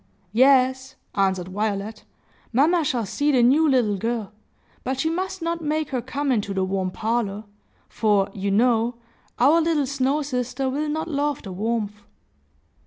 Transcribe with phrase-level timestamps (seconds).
[0.33, 2.05] "Yes," answered Violet;
[2.51, 4.31] "mamma shall see the new little girl.
[4.83, 7.43] But she must not make her come into the warm parlor;
[7.87, 8.95] for, you know,
[9.37, 12.01] our little snow sister will not love the warmth."